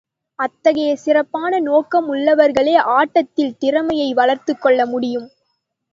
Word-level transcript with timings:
அத்தகைய 0.39 0.95
சிறப்பான 0.95 1.59
நோக்கம் 1.59 2.07
உள்ளவர்களே 2.13 2.75
ஆட்டத்தில் 2.95 3.57
திறமையை 3.57 4.13
வளர்த்துக்கொள்ள 4.13 4.85
முடியும். 4.85 5.29